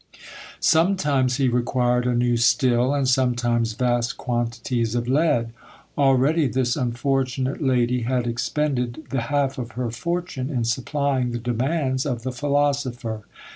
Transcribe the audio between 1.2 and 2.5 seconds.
he required a new